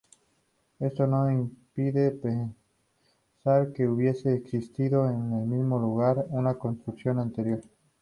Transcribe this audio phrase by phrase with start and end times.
[0.79, 7.61] Esto no impide pensar que hubiera existido en el mismo lugar una construcción anterior.